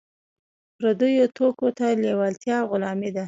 پردیو 0.77 1.25
توکو 1.37 1.67
ته 1.77 1.85
لیوالتیا 2.03 2.57
غلامي 2.69 3.09
ده. 3.15 3.19